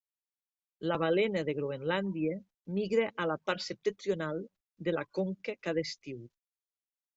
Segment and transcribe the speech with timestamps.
[0.91, 2.39] La balena de Groenlàndia
[2.79, 4.43] migra a la part septentrional
[4.89, 6.29] de la conca cada estiu.